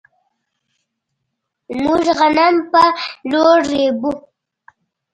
[1.83, 2.81] موږ غنم په
[3.31, 4.11] لور ريبو.